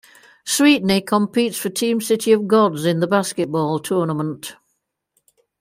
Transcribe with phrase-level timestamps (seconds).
[0.45, 4.55] Sweetney competes for Team City of Gods in The Basketball Tournament.